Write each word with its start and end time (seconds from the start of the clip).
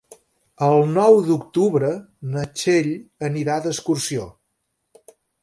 El 0.67 0.77
nou 0.93 1.17
d'octubre 1.27 1.91
na 2.37 2.47
Txell 2.61 2.91
anirà 3.29 3.59
d'excursió. 3.67 4.27